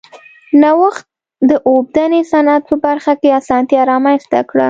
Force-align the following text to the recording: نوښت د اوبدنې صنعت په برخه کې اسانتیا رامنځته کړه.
نوښت 0.61 1.05
د 1.49 1.51
اوبدنې 1.69 2.21
صنعت 2.31 2.63
په 2.69 2.75
برخه 2.85 3.13
کې 3.21 3.29
اسانتیا 3.39 3.81
رامنځته 3.91 4.39
کړه. 4.49 4.59